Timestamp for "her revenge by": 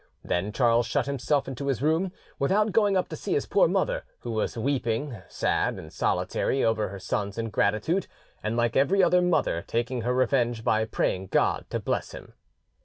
10.01-10.85